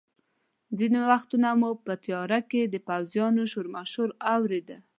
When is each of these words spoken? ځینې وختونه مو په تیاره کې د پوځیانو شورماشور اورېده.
ځینې 0.77 0.99
وختونه 1.11 1.47
مو 1.59 1.69
په 1.85 1.93
تیاره 2.03 2.39
کې 2.49 2.61
د 2.65 2.75
پوځیانو 2.87 3.41
شورماشور 3.51 4.09
اورېده. 4.33 4.77